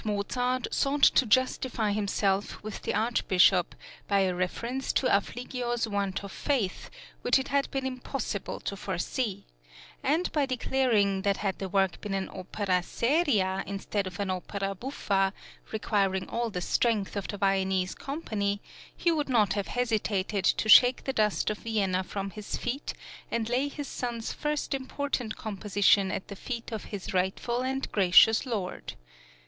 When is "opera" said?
12.33-12.81, 14.31-14.73